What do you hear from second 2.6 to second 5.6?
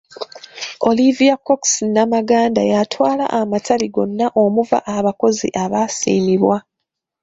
y'atwala amatabi gonna omuva abakozi